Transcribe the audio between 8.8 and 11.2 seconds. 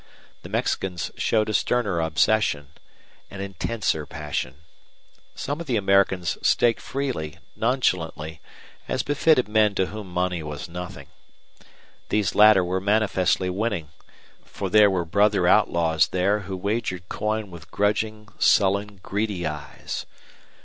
as befitted men to whom money was nothing.